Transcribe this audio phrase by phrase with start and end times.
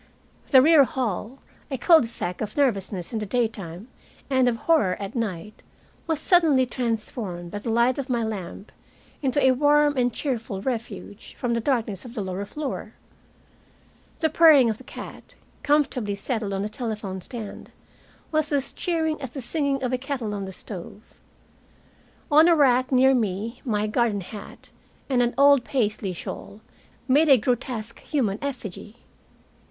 [0.49, 3.87] The rear hall, a cul de sac of nervousness in the daytime
[4.31, 5.61] and of horror at night,
[6.07, 8.71] was suddenly transformed by the light of my lamp
[9.21, 12.93] into a warm and cheerful refuge from the darkness of the lower floor.
[14.21, 17.69] The purring of the cat, comfortably settled on the telephone stand,
[18.31, 21.03] was as cheering as the singing of a kettle on a stove.
[22.31, 24.71] On the rack near me my garden hat
[25.09, 26.61] and an old Paisley shawl
[27.07, 28.97] made a grotesque human effigy.